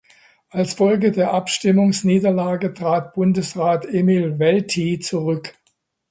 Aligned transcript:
Als 0.49 0.73
Folge 0.73 1.11
der 1.11 1.31
Abstimmungsniederlage 1.31 2.73
trat 2.73 3.13
Bundesrat 3.13 3.85
Emil 3.85 4.39
Welti 4.39 4.97
zurück. 4.99 5.55